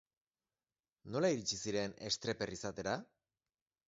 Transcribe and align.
Nola 1.15 1.29
iritsi 1.35 1.59
dira 1.65 1.83
streper 2.15 2.53
izatera? 2.57 2.95